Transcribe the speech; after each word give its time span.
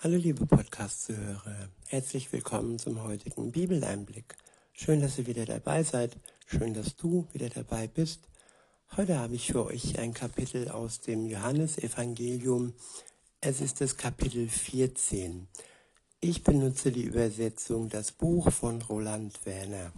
Hallo 0.00 0.16
liebe 0.16 0.46
Podcast-Zuhörer, 0.46 1.70
herzlich 1.88 2.32
willkommen 2.32 2.78
zum 2.78 3.02
heutigen 3.02 3.50
Bibeleinblick. 3.50 4.36
Schön, 4.72 5.00
dass 5.00 5.18
ihr 5.18 5.26
wieder 5.26 5.44
dabei 5.44 5.82
seid, 5.82 6.16
schön, 6.46 6.72
dass 6.72 6.94
du 6.94 7.26
wieder 7.32 7.48
dabei 7.48 7.88
bist. 7.88 8.20
Heute 8.96 9.18
habe 9.18 9.34
ich 9.34 9.50
für 9.50 9.66
euch 9.66 9.98
ein 9.98 10.14
Kapitel 10.14 10.68
aus 10.68 11.00
dem 11.00 11.26
Johannesevangelium. 11.26 12.74
Es 13.40 13.60
ist 13.60 13.80
das 13.80 13.96
Kapitel 13.96 14.48
14. 14.48 15.48
Ich 16.20 16.44
benutze 16.44 16.92
die 16.92 17.02
Übersetzung 17.02 17.88
Das 17.88 18.12
Buch 18.12 18.52
von 18.52 18.80
Roland 18.82 19.44
Werner. 19.46 19.92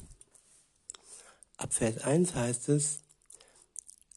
Ab 1.59 1.75
Vers 1.75 1.98
1 1.98 2.35
heißt 2.35 2.71
es, 2.71 3.01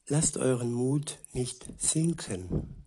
Lasst 0.06 0.38
euren 0.38 0.72
Mut 0.72 1.18
nicht 1.34 1.66
sinken. 1.76 2.86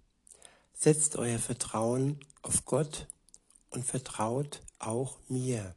Setzt 0.74 1.16
euer 1.16 1.38
Vertrauen 1.38 2.20
auf 2.48 2.64
Gott 2.66 3.08
und 3.72 3.84
vertraut 3.84 4.62
auch 4.80 5.20
mir. 5.28 5.76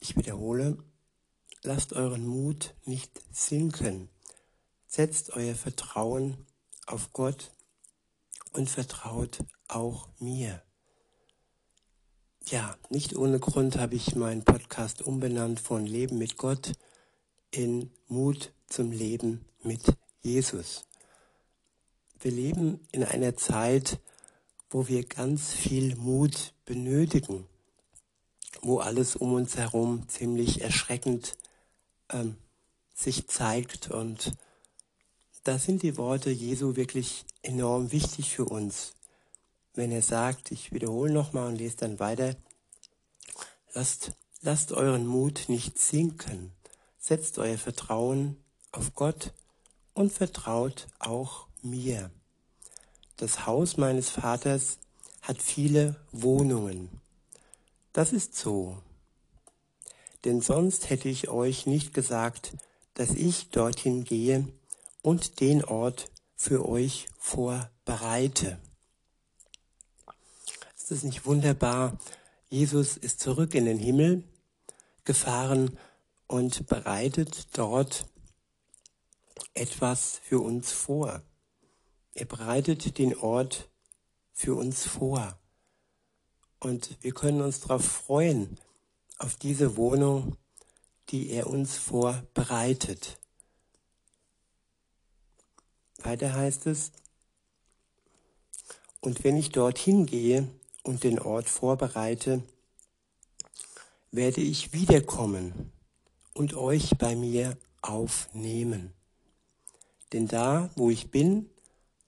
Ich 0.00 0.16
wiederhole, 0.16 0.78
lasst 1.62 1.94
euren 1.94 2.26
Mut 2.26 2.74
nicht 2.84 3.22
sinken. 3.32 4.10
Setzt 4.86 5.30
euer 5.30 5.54
Vertrauen 5.54 6.46
auf 6.86 7.12
Gott 7.12 7.52
und 8.52 8.68
vertraut 8.68 9.38
auch 9.68 10.08
mir. 10.18 10.62
Ja, 12.46 12.76
nicht 12.88 13.16
ohne 13.16 13.38
Grund 13.38 13.78
habe 13.78 13.94
ich 13.94 14.14
meinen 14.14 14.44
Podcast 14.44 15.02
umbenannt 15.02 15.60
von 15.60 15.86
Leben 15.86 16.18
mit 16.18 16.36
Gott 16.36 16.72
in 17.50 17.90
Mut 18.08 18.52
zum 18.66 18.90
Leben 18.90 19.44
mit 19.62 19.82
Jesus. 20.22 20.86
Wir 22.18 22.32
leben 22.32 22.86
in 22.92 23.04
einer 23.04 23.36
Zeit, 23.36 24.00
wo 24.70 24.86
wir 24.86 25.04
ganz 25.04 25.52
viel 25.52 25.96
Mut 25.96 26.54
benötigen, 26.64 27.46
wo 28.62 28.78
alles 28.78 29.16
um 29.16 29.34
uns 29.34 29.56
herum 29.56 30.08
ziemlich 30.08 30.62
erschreckend 30.62 31.36
ähm, 32.08 32.36
sich 32.94 33.26
zeigt. 33.26 33.90
Und 33.90 34.36
da 35.42 35.58
sind 35.58 35.82
die 35.82 35.96
Worte 35.96 36.30
Jesu 36.30 36.76
wirklich 36.76 37.24
enorm 37.42 37.90
wichtig 37.90 38.30
für 38.30 38.44
uns. 38.44 38.94
Wenn 39.74 39.90
er 39.90 40.02
sagt, 40.02 40.52
ich 40.52 40.72
wiederhole 40.72 41.12
nochmal 41.12 41.48
und 41.48 41.56
lese 41.56 41.76
dann 41.78 41.98
weiter, 41.98 42.36
lasst, 43.74 44.12
lasst 44.40 44.72
euren 44.72 45.06
Mut 45.06 45.44
nicht 45.48 45.78
sinken, 45.78 46.52
setzt 46.98 47.38
euer 47.38 47.58
Vertrauen 47.58 48.36
auf 48.70 48.94
Gott 48.94 49.32
und 49.94 50.12
vertraut 50.12 50.86
auch 51.00 51.48
mir. 51.62 52.10
Das 53.20 53.44
Haus 53.44 53.76
meines 53.76 54.08
Vaters 54.08 54.78
hat 55.20 55.42
viele 55.42 55.94
Wohnungen. 56.10 56.88
Das 57.92 58.14
ist 58.14 58.34
so. 58.34 58.78
Denn 60.24 60.40
sonst 60.40 60.88
hätte 60.88 61.10
ich 61.10 61.28
euch 61.28 61.66
nicht 61.66 61.92
gesagt, 61.92 62.54
dass 62.94 63.10
ich 63.10 63.50
dorthin 63.50 64.04
gehe 64.04 64.48
und 65.02 65.40
den 65.40 65.62
Ort 65.62 66.10
für 66.34 66.66
euch 66.66 67.08
vorbereite. 67.18 68.58
Ist 70.78 70.90
das 70.90 71.02
nicht 71.02 71.26
wunderbar? 71.26 71.98
Jesus 72.48 72.96
ist 72.96 73.20
zurück 73.20 73.54
in 73.54 73.66
den 73.66 73.78
Himmel 73.78 74.24
gefahren 75.04 75.78
und 76.26 76.66
bereitet 76.68 77.48
dort 77.52 78.06
etwas 79.52 80.18
für 80.24 80.40
uns 80.40 80.72
vor. 80.72 81.22
Er 82.14 82.24
bereitet 82.24 82.98
den 82.98 83.16
Ort 83.16 83.68
für 84.32 84.54
uns 84.54 84.86
vor. 84.86 85.38
Und 86.58 86.96
wir 87.00 87.12
können 87.12 87.40
uns 87.40 87.60
darauf 87.60 87.84
freuen, 87.84 88.58
auf 89.18 89.36
diese 89.36 89.76
Wohnung, 89.76 90.36
die 91.10 91.30
er 91.30 91.46
uns 91.46 91.76
vorbereitet. 91.76 93.18
Weiter 95.98 96.34
heißt 96.34 96.66
es, 96.66 96.92
und 99.00 99.24
wenn 99.24 99.36
ich 99.36 99.50
dorthin 99.50 100.06
gehe 100.06 100.48
und 100.82 101.04
den 101.04 101.18
Ort 101.18 101.48
vorbereite, 101.48 102.42
werde 104.10 104.40
ich 104.40 104.72
wiederkommen 104.72 105.72
und 106.34 106.54
euch 106.54 106.98
bei 106.98 107.16
mir 107.16 107.56
aufnehmen. 107.80 108.92
Denn 110.12 110.26
da, 110.26 110.70
wo 110.76 110.90
ich 110.90 111.10
bin, 111.10 111.48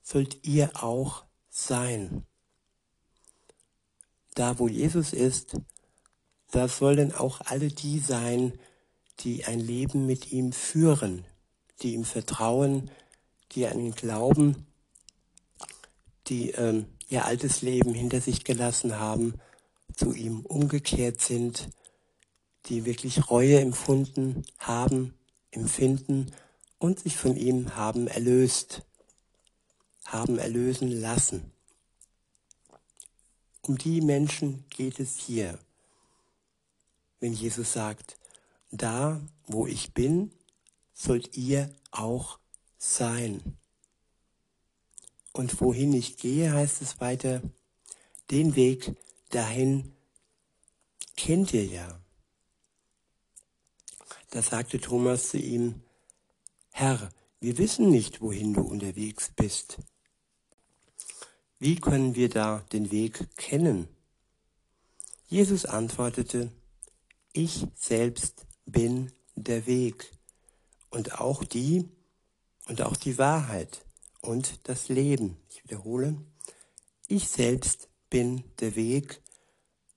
sollt 0.02 0.44
ihr 0.44 0.82
auch 0.82 1.24
sein. 1.48 2.24
Da, 4.34 4.58
wo 4.58 4.68
Jesus 4.68 5.12
ist, 5.12 5.56
da 6.50 6.68
sollen 6.68 7.12
auch 7.14 7.40
alle 7.42 7.68
die 7.68 7.98
sein, 7.98 8.58
die 9.20 9.44
ein 9.44 9.60
Leben 9.60 10.06
mit 10.06 10.32
ihm 10.32 10.52
führen, 10.52 11.24
die 11.80 11.94
ihm 11.94 12.04
vertrauen, 12.04 12.90
die 13.52 13.66
an 13.66 13.78
ihn 13.78 13.94
glauben, 13.94 14.66
die 16.28 16.50
ähm, 16.50 16.86
ihr 17.08 17.24
altes 17.24 17.62
Leben 17.62 17.94
hinter 17.94 18.20
sich 18.20 18.44
gelassen 18.44 18.98
haben, 18.98 19.34
zu 19.94 20.12
ihm 20.14 20.40
umgekehrt 20.40 21.20
sind, 21.20 21.68
die 22.66 22.84
wirklich 22.84 23.30
Reue 23.30 23.60
empfunden 23.60 24.44
haben, 24.58 25.14
empfinden 25.50 26.32
und 26.78 27.00
sich 27.00 27.16
von 27.16 27.36
ihm 27.36 27.76
haben 27.76 28.06
erlöst, 28.06 28.82
haben 30.12 30.38
erlösen 30.38 30.90
lassen. 30.90 31.50
Um 33.62 33.78
die 33.78 34.00
Menschen 34.00 34.64
geht 34.68 35.00
es 35.00 35.16
hier, 35.16 35.58
wenn 37.20 37.32
Jesus 37.32 37.72
sagt, 37.72 38.18
da 38.70 39.20
wo 39.46 39.66
ich 39.66 39.94
bin, 39.94 40.32
sollt 40.92 41.36
ihr 41.36 41.74
auch 41.90 42.38
sein. 42.78 43.56
Und 45.32 45.60
wohin 45.60 45.92
ich 45.94 46.16
gehe, 46.16 46.52
heißt 46.52 46.82
es 46.82 47.00
weiter, 47.00 47.40
den 48.30 48.54
Weg 48.56 48.94
dahin 49.30 49.92
kennt 51.16 51.54
ihr 51.54 51.64
ja. 51.64 52.00
Da 54.30 54.42
sagte 54.42 54.80
Thomas 54.80 55.28
zu 55.28 55.38
ihm, 55.38 55.82
Herr, 56.70 57.10
wir 57.40 57.58
wissen 57.58 57.90
nicht, 57.90 58.20
wohin 58.20 58.54
du 58.54 58.62
unterwegs 58.62 59.30
bist. 59.34 59.78
Wie 61.62 61.76
können 61.76 62.16
wir 62.16 62.28
da 62.28 62.64
den 62.72 62.90
Weg 62.90 63.36
kennen? 63.36 63.86
Jesus 65.28 65.64
antwortete, 65.64 66.50
ich 67.32 67.68
selbst 67.76 68.48
bin 68.66 69.12
der 69.36 69.64
Weg 69.68 70.10
und 70.90 71.20
auch 71.20 71.44
die 71.44 71.88
und 72.66 72.82
auch 72.82 72.96
die 72.96 73.16
Wahrheit 73.16 73.86
und 74.22 74.58
das 74.64 74.88
Leben. 74.88 75.36
Ich 75.50 75.62
wiederhole, 75.62 76.20
ich 77.06 77.28
selbst 77.28 77.88
bin 78.10 78.42
der 78.58 78.74
Weg 78.74 79.22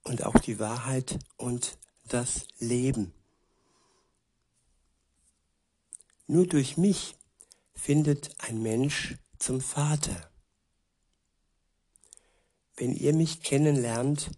und 0.03 0.23
auch 0.23 0.37
die 0.37 0.59
Wahrheit 0.59 1.17
und 1.35 1.79
das 2.09 2.45
Leben. 2.59 3.11
Nur 6.27 6.45
durch 6.45 6.77
mich 6.77 7.15
findet 7.73 8.35
ein 8.37 8.61
Mensch 8.61 9.15
zum 9.39 9.61
Vater. 9.61 10.29
Wenn 12.77 12.93
ihr 12.95 13.13
mich 13.13 13.41
kennenlernt, 13.41 14.31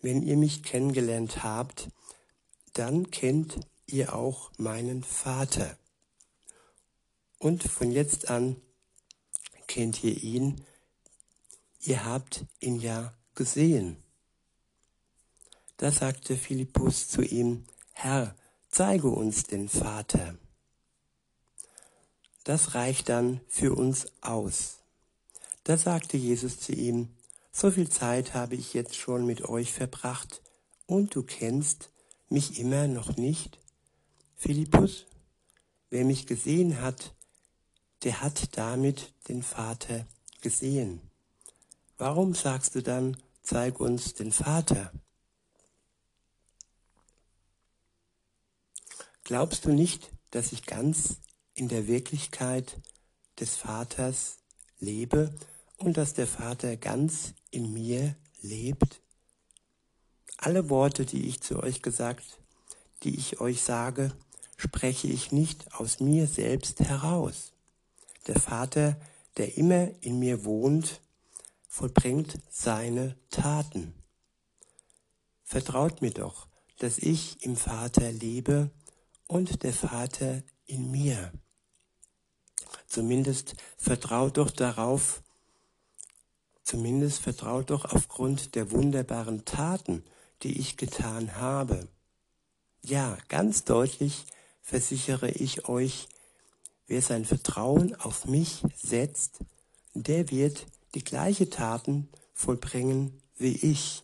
wenn 0.00 0.22
ihr 0.22 0.36
mich 0.36 0.62
kennengelernt 0.62 1.42
habt, 1.42 1.88
dann 2.74 3.10
kennt 3.10 3.58
ihr 3.86 4.14
auch 4.14 4.52
meinen 4.58 5.02
Vater. 5.02 5.78
Und 7.38 7.62
von 7.62 7.90
jetzt 7.90 8.30
an 8.30 8.56
kennt 9.66 10.04
ihr 10.04 10.22
ihn, 10.22 10.64
ihr 11.80 12.04
habt 12.04 12.44
ihn 12.60 12.80
ja 12.80 13.14
gesehen. 13.34 13.96
Da 15.76 15.92
sagte 15.92 16.36
Philippus 16.36 17.08
zu 17.08 17.22
ihm, 17.22 17.64
Herr, 17.92 18.34
zeige 18.70 19.08
uns 19.08 19.44
den 19.44 19.68
Vater 19.68 20.36
das 22.48 22.74
reicht 22.74 23.10
dann 23.10 23.42
für 23.46 23.74
uns 23.74 24.06
aus. 24.22 24.78
Da 25.64 25.76
sagte 25.76 26.16
Jesus 26.16 26.58
zu 26.58 26.72
ihm, 26.72 27.10
so 27.58 27.72
viel 27.72 27.88
Zeit 27.88 28.34
habe 28.34 28.54
ich 28.54 28.72
jetzt 28.72 28.94
schon 28.94 29.26
mit 29.26 29.42
euch 29.42 29.72
verbracht 29.72 30.42
und 30.86 31.16
du 31.16 31.24
kennst 31.24 31.90
mich 32.28 32.60
immer 32.60 32.86
noch 32.86 33.16
nicht? 33.16 33.58
Philippus, 34.36 35.06
wer 35.90 36.04
mich 36.04 36.28
gesehen 36.28 36.80
hat, 36.80 37.16
der 38.04 38.20
hat 38.20 38.56
damit 38.56 39.12
den 39.26 39.42
Vater 39.42 40.06
gesehen. 40.40 41.00
Warum 41.96 42.32
sagst 42.32 42.76
du 42.76 42.80
dann, 42.80 43.16
zeig 43.42 43.80
uns 43.80 44.14
den 44.14 44.30
Vater? 44.30 44.92
Glaubst 49.24 49.64
du 49.64 49.70
nicht, 49.70 50.12
dass 50.30 50.52
ich 50.52 50.64
ganz 50.64 51.16
in 51.54 51.66
der 51.66 51.88
Wirklichkeit 51.88 52.80
des 53.40 53.56
Vaters 53.56 54.36
lebe 54.78 55.34
und 55.76 55.96
dass 55.96 56.14
der 56.14 56.28
Vater 56.28 56.76
ganz 56.76 57.34
in 57.50 57.72
mir 57.72 58.16
lebt? 58.40 59.00
Alle 60.36 60.70
Worte, 60.70 61.04
die 61.04 61.26
ich 61.28 61.40
zu 61.40 61.62
euch 61.62 61.82
gesagt, 61.82 62.40
die 63.02 63.16
ich 63.16 63.40
euch 63.40 63.62
sage, 63.62 64.12
spreche 64.56 65.08
ich 65.08 65.32
nicht 65.32 65.72
aus 65.74 66.00
mir 66.00 66.26
selbst 66.26 66.80
heraus. 66.80 67.52
Der 68.26 68.38
Vater, 68.38 69.00
der 69.36 69.56
immer 69.56 69.90
in 70.02 70.18
mir 70.18 70.44
wohnt, 70.44 71.00
vollbringt 71.68 72.38
seine 72.50 73.16
Taten. 73.30 73.94
Vertraut 75.44 76.02
mir 76.02 76.10
doch, 76.10 76.48
dass 76.78 76.98
ich 76.98 77.42
im 77.42 77.56
Vater 77.56 78.12
lebe 78.12 78.70
und 79.26 79.62
der 79.62 79.72
Vater 79.72 80.42
in 80.66 80.90
mir. 80.90 81.32
Zumindest 82.86 83.54
vertraut 83.76 84.38
doch 84.38 84.50
darauf, 84.50 85.22
zumindest 86.68 87.20
vertraut 87.20 87.70
doch 87.70 87.86
aufgrund 87.86 88.54
der 88.54 88.70
wunderbaren 88.70 89.46
Taten, 89.46 90.04
die 90.42 90.60
ich 90.60 90.76
getan 90.76 91.36
habe. 91.36 91.88
Ja, 92.82 93.16
ganz 93.28 93.64
deutlich 93.64 94.26
versichere 94.60 95.30
ich 95.30 95.66
euch, 95.66 96.08
wer 96.86 97.00
sein 97.00 97.24
Vertrauen 97.24 97.94
auf 97.94 98.26
mich 98.26 98.62
setzt, 98.76 99.38
der 99.94 100.30
wird 100.30 100.66
die 100.94 101.02
gleiche 101.02 101.48
Taten 101.48 102.10
vollbringen 102.34 103.18
wie 103.38 103.56
ich. 103.56 104.02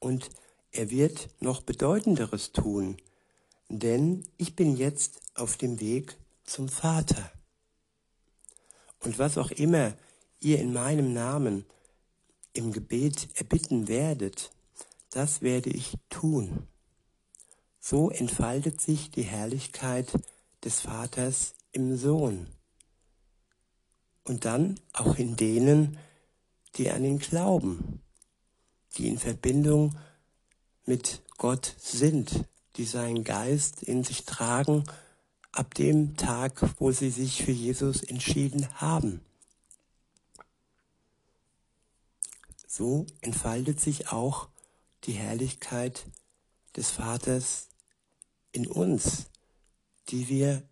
Und 0.00 0.28
er 0.72 0.90
wird 0.90 1.28
noch 1.38 1.62
Bedeutenderes 1.62 2.50
tun, 2.50 2.96
denn 3.68 4.24
ich 4.38 4.56
bin 4.56 4.76
jetzt 4.76 5.20
auf 5.36 5.56
dem 5.56 5.78
Weg 5.78 6.16
zum 6.42 6.68
Vater. 6.68 7.30
Und 8.98 9.20
was 9.20 9.38
auch 9.38 9.52
immer 9.52 9.94
ihr 10.44 10.58
in 10.58 10.72
meinem 10.72 11.12
Namen 11.12 11.64
im 12.52 12.72
Gebet 12.72 13.28
erbitten 13.34 13.88
werdet, 13.88 14.50
das 15.10 15.42
werde 15.42 15.70
ich 15.70 15.96
tun. 16.10 16.66
So 17.80 18.10
entfaltet 18.10 18.80
sich 18.80 19.10
die 19.10 19.22
Herrlichkeit 19.22 20.12
des 20.64 20.80
Vaters 20.80 21.54
im 21.72 21.96
Sohn. 21.96 22.46
Und 24.24 24.44
dann 24.44 24.78
auch 24.92 25.16
in 25.16 25.36
denen, 25.36 25.98
die 26.76 26.90
an 26.90 27.04
ihn 27.04 27.18
glauben, 27.18 28.00
die 28.96 29.08
in 29.08 29.18
Verbindung 29.18 29.96
mit 30.86 31.22
Gott 31.38 31.74
sind, 31.78 32.44
die 32.76 32.84
seinen 32.84 33.24
Geist 33.24 33.82
in 33.82 34.04
sich 34.04 34.24
tragen 34.24 34.84
ab 35.50 35.74
dem 35.74 36.16
Tag, 36.16 36.62
wo 36.78 36.92
sie 36.92 37.10
sich 37.10 37.44
für 37.44 37.52
Jesus 37.52 38.02
entschieden 38.02 38.68
haben. 38.80 39.20
So 42.74 43.04
entfaltet 43.20 43.80
sich 43.80 44.12
auch 44.12 44.48
die 45.04 45.12
Herrlichkeit 45.12 46.06
des 46.74 46.88
Vaters 46.88 47.68
in 48.50 48.66
uns, 48.66 49.26
die 50.08 50.30
wir 50.30 50.62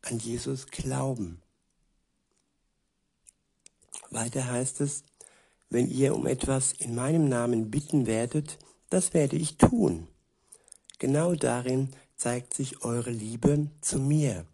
an 0.00 0.18
Jesus 0.18 0.68
glauben. 0.68 1.42
Weiter 4.08 4.50
heißt 4.50 4.80
es, 4.80 5.04
wenn 5.68 5.90
ihr 5.90 6.14
um 6.14 6.26
etwas 6.26 6.72
in 6.72 6.94
meinem 6.94 7.28
Namen 7.28 7.70
bitten 7.70 8.06
werdet, 8.06 8.58
das 8.88 9.12
werde 9.12 9.36
ich 9.36 9.58
tun. 9.58 10.08
Genau 10.98 11.34
darin 11.34 11.94
zeigt 12.16 12.54
sich 12.54 12.82
eure 12.82 13.10
Liebe 13.10 13.68
zu 13.82 13.98
mir, 13.98 14.46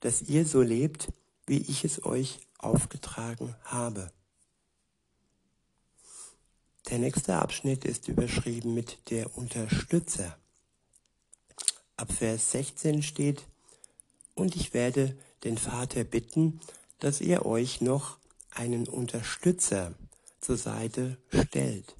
dass 0.00 0.22
ihr 0.22 0.46
so 0.46 0.62
lebt, 0.62 1.12
wie 1.46 1.58
ich 1.58 1.84
es 1.84 2.06
euch 2.06 2.40
aufgetragen 2.56 3.54
habe. 3.64 4.10
Der 6.88 6.98
nächste 6.98 7.36
Abschnitt 7.36 7.84
ist 7.84 8.08
überschrieben 8.08 8.74
mit 8.74 9.10
der 9.10 9.36
Unterstützer. 9.36 10.36
Ab 11.96 12.12
Vers 12.12 12.50
16 12.50 13.02
steht, 13.02 13.44
und 14.34 14.56
ich 14.56 14.74
werde 14.74 15.16
den 15.44 15.58
Vater 15.58 16.04
bitten, 16.04 16.60
dass 16.98 17.20
er 17.20 17.46
euch 17.46 17.80
noch 17.80 18.18
einen 18.50 18.88
Unterstützer 18.88 19.94
zur 20.40 20.56
Seite 20.56 21.18
stellt. 21.32 21.94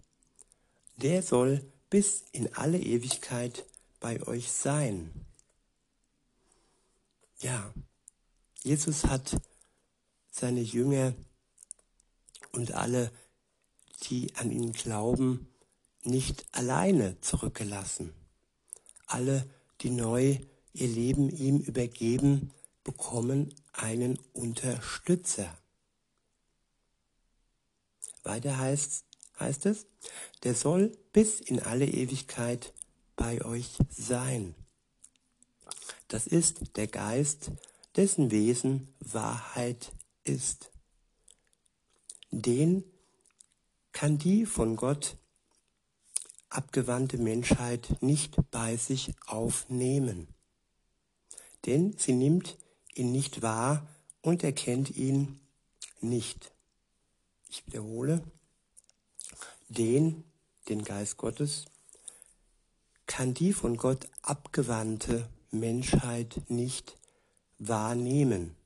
Der 0.97 1.23
soll 1.23 1.65
bis 1.91 2.25
in 2.33 2.53
alle 2.55 2.79
Ewigkeit 2.79 3.65
bei 4.01 4.23
euch 4.27 4.51
sein. 4.51 5.11
Ja, 7.41 7.73
Jesus 8.63 9.05
hat 9.05 9.37
seine 10.31 10.61
Jünger 10.61 11.15
und 12.53 12.73
alle 12.73 13.11
die 14.03 14.35
an 14.37 14.51
ihn 14.51 14.73
glauben, 14.73 15.49
nicht 16.05 16.45
alleine 16.53 17.21
zurückgelassen. 17.21 18.13
Alle, 19.07 19.49
die 19.81 19.91
neu 19.91 20.39
ihr 20.73 20.89
Leben 20.89 21.29
ihm 21.31 21.59
übergeben, 21.59 22.53
bekommen 22.85 23.55
einen 23.73 24.19
Unterstützer. 24.33 25.57
Weiter 28.25 28.59
heißt, 28.59 29.05
heißt 29.39 29.67
es, 29.67 29.87
der 30.43 30.55
soll 30.55 30.97
bis 31.13 31.41
in 31.41 31.61
alle 31.61 31.87
Ewigkeit 31.87 32.73
bei 33.17 33.45
euch 33.45 33.77
sein. 33.91 34.55
Das 36.09 36.27
ist 36.27 36.77
der 36.77 36.87
Geist, 36.87 37.51
dessen 37.97 38.31
Wesen 38.31 38.89
Wahrheit 39.01 39.93
ist. 40.25 40.71
Den 42.31 42.85
kann 43.93 44.19
die 44.19 44.47
von 44.47 44.77
Gott 44.77 45.17
abgewandte 46.49 47.19
Menschheit 47.19 48.03
nicht 48.03 48.37
bei 48.51 48.77
sich 48.77 49.15
aufnehmen. 49.27 50.29
Denn 51.67 51.97
sie 51.97 52.13
nimmt 52.13 52.59
ihn 52.95 53.13
nicht 53.13 53.43
wahr 53.43 53.87
und 54.21 54.45
erkennt 54.45 54.97
ihn 54.97 55.41
nicht. 56.01 56.53
Ich 57.49 57.67
wiederhole, 57.67 58.23
den, 59.69 60.25
den 60.69 60.85
Geist 60.85 61.17
Gottes, 61.17 61.67
kann 63.07 63.35
die 63.35 63.53
von 63.53 63.77
Gott 63.77 64.09
abgewandte 64.23 65.29
Menschheit 65.51 66.41
nicht 66.49 66.97
wahrnehmen 67.59 68.57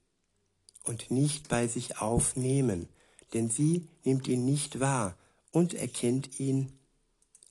und 0.84 1.10
nicht 1.10 1.48
bei 1.48 1.66
sich 1.66 1.98
aufnehmen, 1.98 2.88
denn 3.32 3.50
sie 3.50 3.88
nimmt 4.04 4.28
ihn 4.28 4.44
nicht 4.44 4.80
wahr 4.80 5.16
und 5.52 5.74
erkennt 5.74 6.38
ihn 6.38 6.72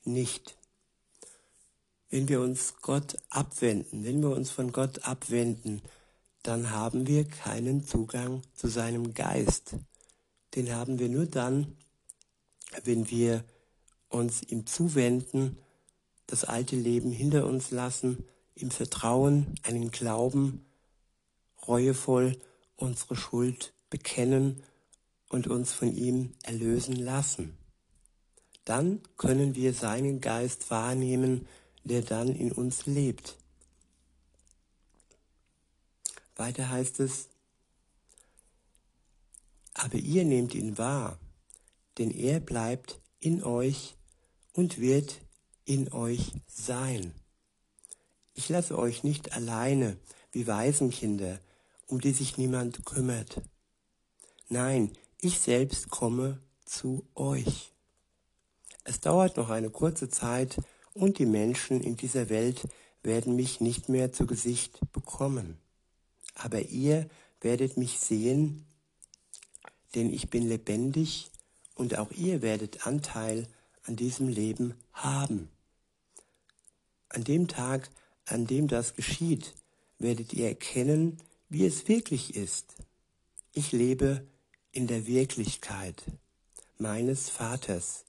nicht. 0.04 0.56
Wenn 2.08 2.28
wir 2.28 2.40
uns 2.40 2.74
Gott 2.80 3.16
abwenden, 3.30 4.04
wenn 4.04 4.22
wir 4.22 4.30
uns 4.30 4.50
von 4.50 4.72
Gott 4.72 5.04
abwenden, 5.04 5.82
dann 6.42 6.70
haben 6.70 7.06
wir 7.08 7.24
keinen 7.24 7.84
Zugang 7.84 8.42
zu 8.54 8.68
seinem 8.68 9.14
Geist. 9.14 9.74
Den 10.54 10.72
haben 10.72 10.98
wir 11.00 11.08
nur 11.08 11.26
dann, 11.26 11.76
wenn 12.84 13.10
wir 13.10 13.44
uns 14.08 14.42
ihm 14.42 14.66
zuwenden, 14.66 15.58
das 16.28 16.44
alte 16.44 16.76
Leben 16.76 17.10
hinter 17.10 17.46
uns 17.46 17.70
lassen, 17.70 18.24
im 18.54 18.70
Vertrauen, 18.70 19.54
einen 19.64 19.90
Glauben, 19.90 20.64
reuevoll 21.66 22.38
unsere 22.76 23.16
Schuld 23.16 23.72
bekennen 23.90 24.62
und 25.28 25.46
uns 25.46 25.72
von 25.72 25.94
ihm 25.94 26.32
erlösen 26.42 26.96
lassen. 26.96 27.56
Dann 28.64 29.00
können 29.16 29.54
wir 29.54 29.72
seinen 29.74 30.20
Geist 30.20 30.70
wahrnehmen, 30.70 31.46
der 31.84 32.02
dann 32.02 32.34
in 32.34 32.52
uns 32.52 32.86
lebt. 32.86 33.36
Weiter 36.34 36.68
heißt 36.68 37.00
es, 37.00 37.28
aber 39.72 39.96
ihr 39.96 40.24
nehmt 40.24 40.54
ihn 40.54 40.78
wahr, 40.78 41.18
denn 41.98 42.10
er 42.10 42.40
bleibt 42.40 43.00
in 43.20 43.42
euch 43.42 43.94
und 44.52 44.78
wird 44.78 45.20
in 45.64 45.92
euch 45.92 46.32
sein. 46.46 47.12
Ich 48.34 48.48
lasse 48.48 48.78
euch 48.78 49.02
nicht 49.04 49.32
alleine 49.32 49.96
wie 50.32 50.46
Waisenkinder, 50.46 51.40
um 51.86 52.00
die 52.00 52.12
sich 52.12 52.36
niemand 52.36 52.84
kümmert. 52.84 53.40
Nein, 54.48 54.92
ich 55.20 55.40
selbst 55.40 55.90
komme 55.90 56.40
zu 56.64 57.06
euch. 57.14 57.72
Es 58.84 59.00
dauert 59.00 59.36
noch 59.36 59.50
eine 59.50 59.70
kurze 59.70 60.08
Zeit 60.08 60.56
und 60.94 61.18
die 61.18 61.26
Menschen 61.26 61.80
in 61.80 61.96
dieser 61.96 62.28
Welt 62.28 62.68
werden 63.02 63.36
mich 63.36 63.60
nicht 63.60 63.88
mehr 63.88 64.12
zu 64.12 64.26
Gesicht 64.26 64.80
bekommen. 64.92 65.58
Aber 66.34 66.60
ihr 66.60 67.08
werdet 67.40 67.76
mich 67.76 67.98
sehen, 67.98 68.66
denn 69.94 70.12
ich 70.12 70.30
bin 70.30 70.48
lebendig 70.48 71.30
und 71.74 71.98
auch 71.98 72.10
ihr 72.12 72.42
werdet 72.42 72.86
Anteil 72.86 73.48
an 73.84 73.96
diesem 73.96 74.28
Leben 74.28 74.74
haben. 74.92 75.48
An 77.08 77.24
dem 77.24 77.48
Tag, 77.48 77.88
an 78.26 78.46
dem 78.46 78.68
das 78.68 78.94
geschieht, 78.94 79.54
werdet 79.98 80.32
ihr 80.32 80.48
erkennen, 80.48 81.18
wie 81.48 81.64
es 81.64 81.88
wirklich 81.88 82.34
ist. 82.34 82.74
Ich 83.52 83.72
lebe 83.72 84.26
in 84.76 84.86
der 84.86 85.06
Wirklichkeit. 85.06 86.04
meines 86.78 87.30
Vaters, 87.30 88.04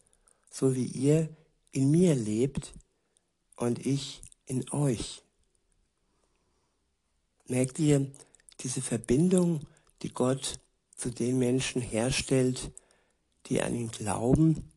so 0.51 0.75
wie 0.75 0.83
ihr 0.83 1.29
in 1.71 1.89
mir 1.89 2.13
lebt 2.13 2.73
und 3.55 3.85
ich 3.85 4.21
in 4.45 4.69
euch. 4.71 5.23
Merkt 7.47 7.79
ihr 7.79 8.11
diese 8.59 8.81
Verbindung, 8.81 9.65
die 10.01 10.09
Gott 10.09 10.59
zu 10.97 11.09
den 11.09 11.39
Menschen 11.39 11.81
herstellt, 11.81 12.71
die 13.45 13.61
an 13.61 13.73
ihn 13.73 13.89
glauben? 13.89 14.69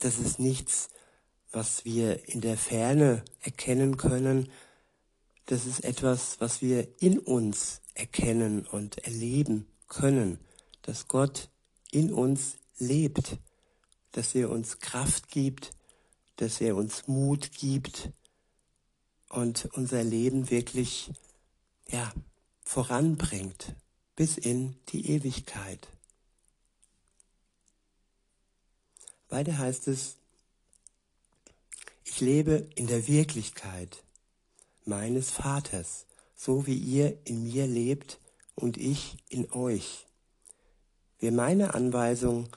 Das 0.00 0.18
ist 0.18 0.40
nichts, 0.40 0.88
was 1.52 1.84
wir 1.84 2.28
in 2.28 2.40
der 2.40 2.56
Ferne 2.56 3.24
erkennen 3.42 3.96
können. 3.96 4.50
Das 5.46 5.66
ist 5.66 5.84
etwas, 5.84 6.40
was 6.40 6.60
wir 6.60 6.88
in 7.00 7.20
uns 7.20 7.80
erkennen 7.94 8.66
und 8.66 8.98
erleben 8.98 9.70
können, 9.90 10.38
dass 10.82 11.08
Gott 11.08 11.50
in 11.90 12.10
uns 12.10 12.56
lebt, 12.78 13.36
dass 14.12 14.34
er 14.34 14.48
uns 14.48 14.78
Kraft 14.78 15.28
gibt, 15.28 15.72
dass 16.36 16.62
er 16.62 16.76
uns 16.76 17.06
Mut 17.06 17.52
gibt 17.52 18.10
und 19.28 19.66
unser 19.74 20.02
Leben 20.02 20.48
wirklich 20.48 21.10
ja, 21.88 22.10
voranbringt 22.64 23.74
bis 24.16 24.38
in 24.38 24.76
die 24.88 25.10
Ewigkeit. 25.10 25.88
Weiter 29.28 29.58
heißt 29.58 29.88
es, 29.88 30.16
ich 32.04 32.20
lebe 32.20 32.68
in 32.74 32.86
der 32.86 33.06
Wirklichkeit 33.06 34.02
meines 34.84 35.30
Vaters, 35.30 36.06
so 36.34 36.66
wie 36.66 36.76
ihr 36.76 37.18
in 37.24 37.44
mir 37.44 37.66
lebt 37.66 38.18
und 38.60 38.76
ich 38.76 39.16
in 39.28 39.50
euch. 39.52 40.06
Wer 41.18 41.32
meine 41.32 41.74
Anweisung 41.74 42.48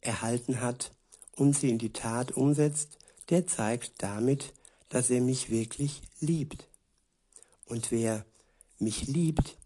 erhalten 0.00 0.60
hat 0.60 0.92
und 1.32 1.54
sie 1.54 1.70
in 1.70 1.78
die 1.78 1.92
Tat 1.92 2.32
umsetzt, 2.32 2.98
der 3.30 3.46
zeigt 3.46 4.02
damit, 4.02 4.54
dass 4.88 5.10
er 5.10 5.20
mich 5.20 5.50
wirklich 5.50 6.02
liebt. 6.20 6.68
Und 7.66 7.90
wer 7.90 8.24
mich 8.78 9.06
liebt, 9.06 9.56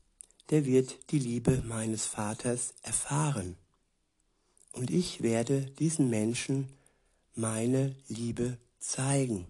der 0.51 0.67
wird 0.67 1.11
die 1.13 1.19
Liebe 1.19 1.63
meines 1.65 2.07
Vaters 2.07 2.75
erfahren. 2.83 3.57
Und 4.73 4.91
ich 4.91 5.23
werde 5.23 5.67
diesen 5.79 6.11
Menschen 6.11 6.69
meine 7.35 7.95
Liebe 8.09 8.59
zeigen. 8.79 9.47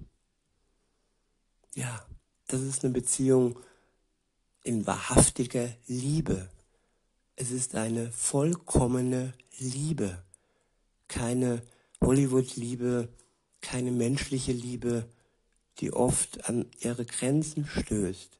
Ja, 1.74 2.04
das 2.48 2.60
ist 2.60 2.84
eine 2.84 2.92
Beziehung 2.92 3.58
in 4.62 4.86
wahrhaftiger 4.86 5.68
Liebe. 5.86 6.48
Es 7.36 7.50
ist 7.50 7.74
eine 7.74 8.12
vollkommene 8.12 9.34
Liebe, 9.58 10.22
keine 11.08 11.62
Hollywood-Liebe, 12.00 13.08
keine 13.60 13.90
menschliche 13.90 14.52
Liebe, 14.52 15.08
die 15.78 15.92
oft 15.92 16.48
an 16.48 16.66
ihre 16.80 17.04
Grenzen 17.04 17.66
stößt. 17.66 18.38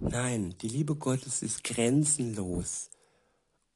Nein, 0.00 0.54
die 0.62 0.68
Liebe 0.68 0.94
Gottes 0.94 1.42
ist 1.42 1.64
grenzenlos 1.64 2.90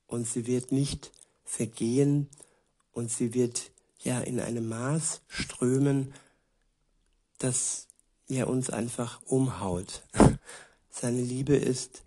und 0.07 0.27
sie 0.27 0.47
wird 0.47 0.73
nicht 0.73 1.13
vergehen 1.45 2.29
und 2.93 3.11
sie 3.11 3.35
wird 3.35 3.71
ja 3.99 4.21
in 4.21 4.41
einem 4.41 4.69
Maß 4.69 5.21
strömen, 5.29 6.15
das 7.39 7.89
ja 8.29 8.45
uns 8.47 8.71
einfach 8.71 9.21
umhaut. 9.23 10.03
Seine 10.99 11.21
Liebe 11.21 11.55
ist 11.55 12.03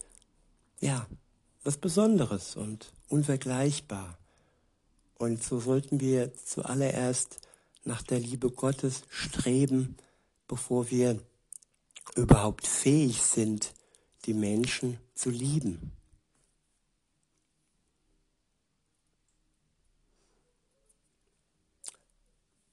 ja 0.80 1.06
was 1.64 1.78
Besonderes 1.78 2.56
und 2.56 2.92
unvergleichbar. 3.08 4.18
Und 5.14 5.44
so 5.44 5.60
sollten 5.60 6.00
wir 6.00 6.34
zuallererst 6.34 7.38
nach 7.84 8.02
der 8.02 8.20
Liebe 8.20 8.50
Gottes 8.50 9.04
streben, 9.08 9.96
bevor 10.48 10.90
wir 10.90 11.22
überhaupt 12.16 12.66
fähig 12.66 13.22
sind, 13.22 13.76
die 14.26 14.34
Menschen 14.34 14.98
zu 15.14 15.30
lieben. 15.30 15.92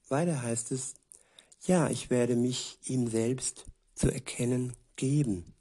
Weiter 0.09 0.41
heißt 0.41 0.71
es, 0.71 0.95
ja, 1.67 1.91
ich 1.91 2.09
werde 2.09 2.35
mich 2.35 2.79
ihm 2.85 3.07
selbst 3.07 3.65
zu 3.93 4.11
erkennen 4.11 4.73
geben. 4.95 5.53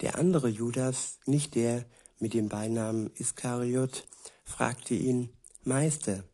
Der 0.00 0.18
andere 0.18 0.48
Judas, 0.48 1.18
nicht 1.26 1.54
der 1.54 1.84
mit 2.18 2.34
dem 2.34 2.48
Beinamen 2.48 3.10
Iskariot, 3.16 4.06
fragte 4.44 4.94
ihn, 4.94 5.30
Meister, 5.62 6.24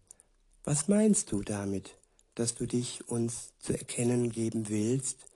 was 0.65 0.89
meinst 0.89 1.33
du 1.33 1.43
damit, 1.43 1.97
dass 2.35 2.55
du 2.55 2.67
dich 2.67 3.09
uns 3.09 3.53
zu 3.59 3.73
erkennen 3.73 4.31
geben 4.31 4.69
willst, 4.69 5.27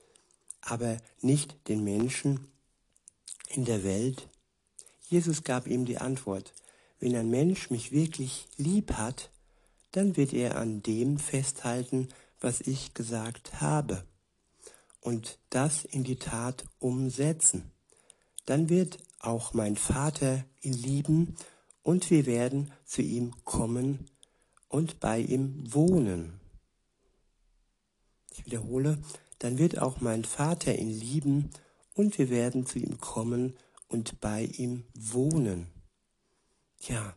aber 0.60 0.98
nicht 1.20 1.56
den 1.68 1.84
Menschen 1.84 2.48
in 3.48 3.64
der 3.64 3.84
Welt? 3.84 4.28
Jesus 5.08 5.44
gab 5.44 5.66
ihm 5.66 5.84
die 5.84 5.98
Antwort, 5.98 6.54
wenn 6.98 7.14
ein 7.16 7.28
Mensch 7.28 7.70
mich 7.70 7.92
wirklich 7.92 8.48
lieb 8.56 8.94
hat, 8.94 9.30
dann 9.92 10.16
wird 10.16 10.32
er 10.32 10.56
an 10.56 10.82
dem 10.82 11.18
festhalten, 11.18 12.08
was 12.40 12.60
ich 12.60 12.94
gesagt 12.94 13.60
habe, 13.60 14.04
und 15.00 15.38
das 15.50 15.84
in 15.84 16.02
die 16.02 16.18
Tat 16.18 16.64
umsetzen. 16.78 17.73
Dann 18.46 18.68
wird 18.68 18.98
auch 19.20 19.54
mein 19.54 19.76
Vater 19.76 20.44
ihn 20.60 20.74
lieben, 20.74 21.36
und 21.82 22.10
wir 22.10 22.24
werden 22.24 22.72
zu 22.84 23.02
ihm 23.02 23.32
kommen 23.44 24.06
und 24.68 25.00
bei 25.00 25.18
ihm 25.20 25.62
wohnen. 25.72 26.40
Ich 28.30 28.46
wiederhole, 28.46 28.98
dann 29.38 29.58
wird 29.58 29.78
auch 29.78 30.00
mein 30.00 30.24
Vater 30.24 30.76
ihn 30.76 30.90
lieben, 30.90 31.50
und 31.94 32.18
wir 32.18 32.28
werden 32.28 32.66
zu 32.66 32.78
ihm 32.78 32.98
kommen 32.98 33.56
und 33.88 34.20
bei 34.20 34.44
ihm 34.44 34.84
wohnen. 34.94 35.68
Ja, 36.80 37.14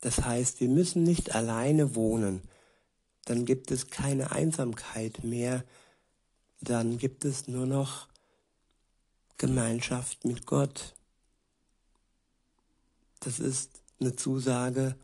das 0.00 0.24
heißt, 0.24 0.60
wir 0.60 0.68
müssen 0.68 1.04
nicht 1.04 1.34
alleine 1.34 1.94
wohnen. 1.94 2.42
Dann 3.24 3.44
gibt 3.44 3.70
es 3.70 3.88
keine 3.88 4.32
Einsamkeit 4.32 5.22
mehr. 5.22 5.64
Dann 6.60 6.98
gibt 6.98 7.24
es 7.24 7.46
nur 7.48 7.66
noch 7.66 8.08
Gemeinschaft 9.40 10.24
mit 10.24 10.46
Gott. 10.46 10.94
Das 13.20 13.40
ist 13.40 13.82
eine 13.98 14.14
Zusage, 14.14 14.94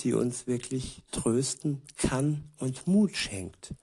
die 0.00 0.14
uns 0.14 0.46
wirklich 0.46 1.02
trösten 1.10 1.82
kann 1.98 2.50
und 2.58 2.86
Mut 2.86 3.16
schenkt, 3.16 3.74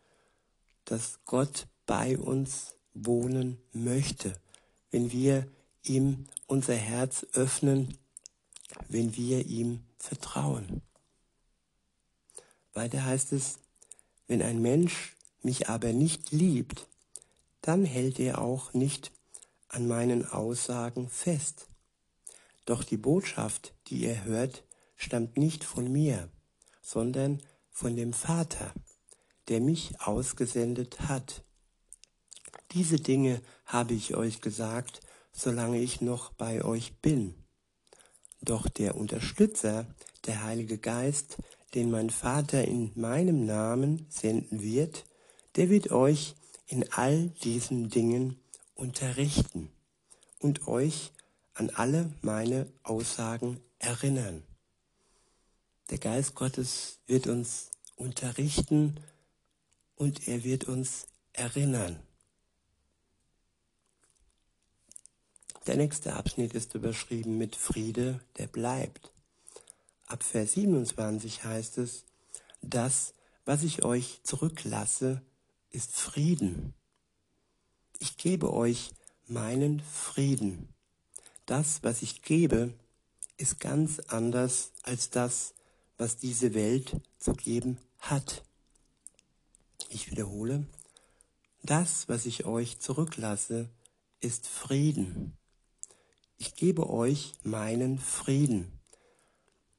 dass 0.86 1.20
Gott 1.26 1.68
bei 1.86 2.18
uns 2.18 2.76
wohnen 2.94 3.60
möchte, 3.72 4.34
wenn 4.92 5.12
wir 5.12 5.48
ihm 5.84 6.26
unser 6.48 6.76
Herz 6.76 7.26
öffnen 7.34 7.98
wenn 8.90 9.16
wir 9.16 9.46
ihm 9.46 9.84
vertrauen. 9.98 10.82
Weiter 12.74 13.06
heißt 13.06 13.34
es, 13.34 13.60
wenn 14.28 14.42
ein 14.42 14.62
Mensch 14.62 15.16
mich 15.42 15.70
aber 15.70 15.94
nicht 15.94 16.32
liebt, 16.32 16.88
dann 17.62 17.86
hält 17.86 18.20
er 18.20 18.40
auch 18.40 18.74
nicht 18.74 19.12
an 19.78 19.88
meinen 19.88 20.26
Aussagen 20.26 21.08
fest. 21.08 21.68
Doch 22.66 22.84
die 22.84 22.98
Botschaft, 22.98 23.76
die 23.88 24.06
er 24.06 24.24
hört, 24.24 24.64
stammt 24.96 25.38
nicht 25.38 25.64
von 25.64 25.92
mir, 25.92 26.32
sondern 26.82 27.44
von 27.70 27.96
dem 27.96 28.12
Vater, 28.12 28.74
der 29.50 29.62
mich 29.62 30.02
ausgesendet 30.02 31.02
hat. 31.02 31.44
Diese 32.72 32.96
Dinge 32.96 33.40
habe 33.66 33.94
ich 33.94 34.16
euch 34.16 34.42
gesagt, 34.42 35.02
solange 35.32 35.80
ich 35.80 36.02
noch 36.02 36.32
bei 36.32 36.66
euch 36.66 37.00
bin. 37.00 37.36
Doch 38.42 38.68
der 38.68 38.96
Unterstützer, 38.96 39.86
der 40.26 40.44
Heilige 40.44 40.80
Geist, 40.80 41.38
den 41.76 41.92
mein 41.92 42.10
Vater 42.10 42.66
in 42.66 42.94
meinem 42.96 43.46
Namen 43.46 44.08
senden 44.10 44.64
wird, 44.64 45.06
der 45.56 45.70
wird 45.70 45.92
euch 45.92 46.34
in 46.66 46.92
all 46.94 47.28
diesen 47.44 47.90
Dingen 47.90 48.40
unterrichten 48.78 49.70
und 50.40 50.68
euch 50.68 51.12
an 51.54 51.70
alle 51.72 52.12
meine 52.22 52.72
Aussagen 52.84 53.60
erinnern. 53.80 54.44
Der 55.90 55.98
Geist 55.98 56.36
Gottes 56.36 57.00
wird 57.08 57.28
uns 57.28 57.72
unterrichten 57.96 59.00
und 59.96 60.28
er 60.28 60.44
wird 60.44 60.66
uns 60.66 61.08
erinnern. 61.34 62.00
Der 65.66 65.76
nächste 65.76 66.14
Abschnitt 66.14 66.54
ist 66.54 66.76
überschrieben 66.76 67.38
mit 67.38 67.56
Friede, 67.56 68.22
der 68.38 68.48
bleibt. 68.48 69.12
Ab 70.06 70.24
Vers 70.24 70.54
27 70.54 71.44
heißt 71.44 71.80
es, 71.80 72.06
das, 72.62 73.14
was 73.44 73.64
ich 73.64 73.84
euch 73.84 74.22
zurücklasse, 74.24 75.22
ist 75.70 75.92
Frieden. 75.96 76.74
Ich 78.00 78.18
gebe 78.18 78.54
euch 78.54 78.92
meinen 79.28 79.80
Frieden. 79.80 80.74
Das, 81.46 81.84
was 81.84 82.02
ich 82.02 82.22
gebe, 82.22 82.74
ist 83.38 83.60
ganz 83.60 84.00
anders 84.00 84.72
als 84.84 85.10
das, 85.10 85.54
was 85.98 86.18
diese 86.18 86.54
Welt 86.54 87.00
zu 87.18 87.34
geben 87.34 87.78
hat. 88.00 88.44
Ich 89.90 90.12
wiederhole, 90.12 90.66
das, 91.64 92.08
was 92.08 92.26
ich 92.26 92.46
euch 92.46 92.80
zurücklasse, 92.80 93.70
ist 94.20 94.48
Frieden. 94.48 95.38
Ich 96.38 96.56
gebe 96.56 96.90
euch 96.90 97.34
meinen 97.44 97.98
Frieden. 97.98 98.80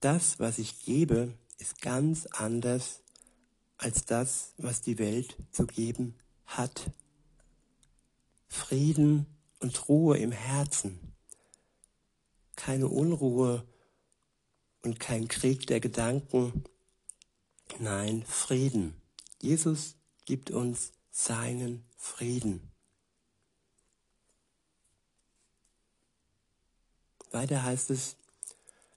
Das, 0.00 0.40
was 0.40 0.58
ich 0.58 0.84
gebe, 0.84 1.34
ist 1.58 1.80
ganz 1.80 2.26
anders 2.26 3.00
als 3.76 4.04
das, 4.04 4.54
was 4.56 4.80
die 4.80 4.98
Welt 4.98 5.36
zu 5.50 5.66
geben 5.66 6.14
hat. 6.46 6.90
Frieden 8.48 9.26
und 9.60 9.88
Ruhe 9.88 10.18
im 10.18 10.32
Herzen. 10.32 10.98
Keine 12.56 12.88
Unruhe 12.88 13.64
und 14.82 14.98
kein 14.98 15.28
Krieg 15.28 15.66
der 15.66 15.80
Gedanken. 15.80 16.64
Nein, 17.78 18.24
Frieden. 18.26 18.94
Jesus 19.40 19.96
gibt 20.24 20.50
uns 20.50 20.92
seinen 21.10 21.84
Frieden. 21.96 22.70
Weiter 27.30 27.62
heißt 27.62 27.90
es, 27.90 28.16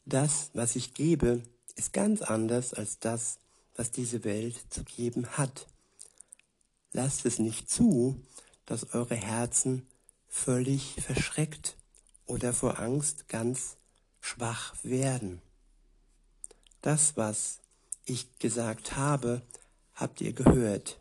das, 0.06 0.50
was 0.54 0.76
ich 0.76 0.94
gebe, 0.94 1.44
ist 1.76 1.94
ganz 1.94 2.22
anders 2.22 2.74
als 2.74 3.00
das, 3.00 3.40
was 3.76 3.92
diese 3.92 4.24
Welt 4.24 4.62
zu 4.70 4.84
geben 4.84 5.28
hat. 5.38 5.68
Lasst 6.94 7.26
es 7.26 7.40
nicht 7.40 7.70
zu, 7.70 8.22
dass 8.66 8.94
eure 8.94 9.16
Herzen 9.16 9.88
völlig 10.28 10.96
verschreckt 10.96 11.78
oder 12.26 12.54
vor 12.54 12.80
Angst 12.80 13.28
ganz 13.28 13.78
schwach 14.22 14.76
werden. 14.84 15.42
Das, 16.82 17.18
was 17.18 17.60
ich 18.06 18.40
gesagt 18.40 18.96
habe, 18.96 19.42
habt 19.94 20.22
ihr 20.22 20.34
gehört. 20.34 21.00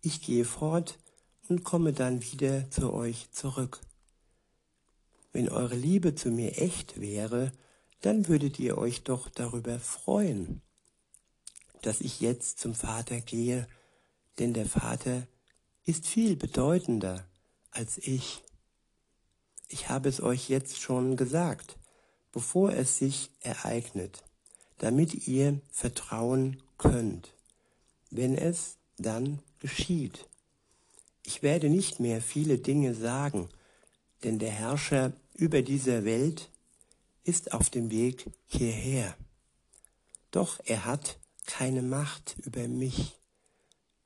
Ich 0.00 0.22
gehe 0.22 0.44
fort 0.44 0.98
und 1.48 1.64
komme 1.64 1.92
dann 1.92 2.22
wieder 2.22 2.70
zu 2.70 2.92
euch 2.92 3.30
zurück. 3.30 3.80
Wenn 5.32 5.48
eure 5.48 5.76
Liebe 5.76 6.14
zu 6.14 6.30
mir 6.30 6.58
echt 6.58 7.00
wäre, 7.00 7.52
dann 8.00 8.28
würdet 8.28 8.58
ihr 8.58 8.78
euch 8.78 9.02
doch 9.02 9.28
darüber 9.28 9.78
freuen, 9.78 10.62
dass 11.82 12.00
ich 12.00 12.20
jetzt 12.20 12.58
zum 12.60 12.74
Vater 12.74 13.20
gehe, 13.20 13.66
denn 14.38 14.54
der 14.54 14.66
Vater 14.66 15.26
ist 15.84 16.06
viel 16.06 16.36
bedeutender 16.36 17.26
als 17.70 17.98
ich. 17.98 18.42
Ich 19.68 19.88
habe 19.88 20.08
es 20.08 20.20
euch 20.22 20.48
jetzt 20.48 20.80
schon 20.80 21.16
gesagt, 21.16 21.76
bevor 22.32 22.72
es 22.72 22.98
sich 22.98 23.30
ereignet, 23.40 24.22
damit 24.78 25.26
ihr 25.26 25.60
vertrauen 25.70 26.62
könnt, 26.78 27.34
wenn 28.10 28.36
es 28.36 28.76
dann 28.98 29.40
geschieht. 29.58 30.26
Ich 31.24 31.42
werde 31.42 31.68
nicht 31.68 32.00
mehr 32.00 32.20
viele 32.20 32.58
Dinge 32.58 32.94
sagen, 32.94 33.48
denn 34.22 34.38
der 34.38 34.50
Herrscher 34.50 35.12
über 35.34 35.62
diese 35.62 36.04
Welt 36.04 36.50
ist 37.24 37.52
auf 37.52 37.70
dem 37.70 37.90
Weg 37.90 38.30
hierher. 38.46 39.16
Doch 40.30 40.60
er 40.64 40.84
hat 40.84 41.18
keine 41.46 41.82
Macht 41.82 42.36
über 42.44 42.68
mich. 42.68 43.14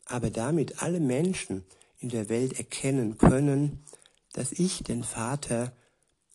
Aber 0.08 0.30
damit 0.30 0.82
alle 0.82 1.00
Menschen 1.00 1.64
in 1.98 2.08
der 2.08 2.28
Welt 2.28 2.58
erkennen 2.58 3.18
können, 3.18 3.84
dass 4.32 4.52
ich 4.52 4.82
den 4.82 5.04
Vater 5.04 5.72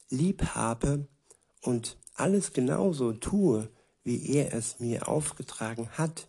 lieb 0.09 0.43
habe 0.55 1.07
und 1.61 1.97
alles 2.13 2.53
genauso 2.53 3.13
tue, 3.13 3.69
wie 4.03 4.35
er 4.35 4.53
es 4.53 4.79
mir 4.79 5.07
aufgetragen 5.07 5.89
hat. 5.89 6.27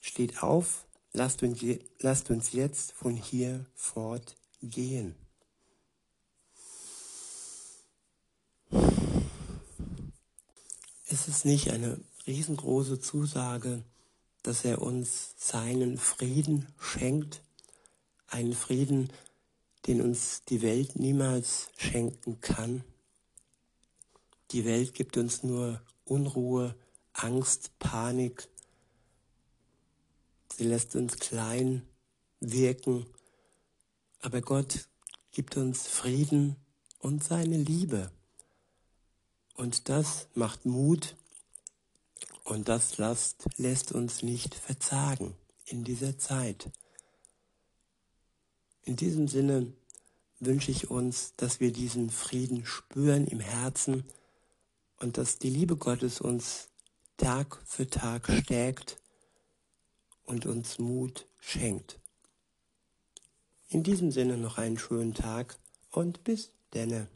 Steht 0.00 0.42
auf, 0.42 0.86
lasst 1.12 1.42
uns, 1.42 1.60
lasst 2.00 2.30
uns 2.30 2.52
jetzt 2.52 2.92
von 2.92 3.16
hier 3.16 3.64
fortgehen. 3.74 5.14
Ist 11.06 11.28
es 11.28 11.44
nicht 11.44 11.70
eine 11.70 12.00
riesengroße 12.26 12.98
Zusage, 12.98 13.84
dass 14.44 14.64
er 14.64 14.82
uns 14.82 15.34
seinen 15.38 15.96
Frieden 15.96 16.68
schenkt? 16.78 17.42
Einen 18.28 18.52
Frieden, 18.52 19.10
den 19.86 20.00
uns 20.00 20.44
die 20.44 20.62
Welt 20.62 20.96
niemals 20.96 21.70
schenken 21.76 22.40
kann? 22.40 22.84
Die 24.52 24.64
Welt 24.64 24.94
gibt 24.94 25.16
uns 25.16 25.42
nur 25.42 25.82
Unruhe, 26.04 26.76
Angst, 27.14 27.76
Panik. 27.78 28.46
Sie 30.56 30.64
lässt 30.64 30.94
uns 30.94 31.16
klein 31.16 31.82
wirken. 32.38 33.06
Aber 34.20 34.42
Gott 34.42 34.88
gibt 35.30 35.56
uns 35.56 35.88
Frieden 35.88 36.56
und 36.98 37.24
seine 37.24 37.56
Liebe. 37.56 38.12
Und 39.54 39.88
das 39.88 40.28
macht 40.34 40.66
Mut 40.66 41.16
und 42.44 42.68
das 42.68 42.98
lässt, 42.98 43.46
lässt 43.56 43.92
uns 43.92 44.22
nicht 44.22 44.54
verzagen 44.54 45.34
in 45.64 45.82
dieser 45.82 46.18
Zeit. 46.18 46.70
In 48.82 48.96
diesem 48.96 49.28
Sinne 49.28 49.72
wünsche 50.40 50.70
ich 50.70 50.90
uns, 50.90 51.34
dass 51.36 51.60
wir 51.60 51.72
diesen 51.72 52.10
Frieden 52.10 52.66
spüren 52.66 53.26
im 53.26 53.40
Herzen 53.40 54.04
und 54.98 55.16
dass 55.16 55.38
die 55.38 55.50
Liebe 55.50 55.76
Gottes 55.76 56.20
uns 56.20 56.68
Tag 57.16 57.62
für 57.64 57.88
Tag 57.88 58.30
stärkt 58.30 58.98
und 60.24 60.46
uns 60.46 60.78
Mut 60.78 61.26
schenkt. 61.38 61.98
In 63.68 63.82
diesem 63.82 64.10
Sinne 64.10 64.36
noch 64.36 64.58
einen 64.58 64.78
schönen 64.78 65.14
Tag 65.14 65.58
und 65.90 66.24
bis 66.24 66.52
denne. 66.74 67.08